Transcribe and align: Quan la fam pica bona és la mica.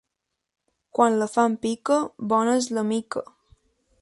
Quan 0.99 1.19
la 1.19 1.27
fam 1.33 1.59
pica 1.67 2.01
bona 2.33 2.59
és 2.63 2.73
la 2.79 2.89
mica. 2.93 3.27